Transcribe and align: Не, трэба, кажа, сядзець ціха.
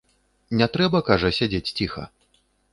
Не, 0.61 0.67
трэба, 0.77 1.03
кажа, 1.11 1.31
сядзець 1.39 1.73
ціха. 1.77 2.11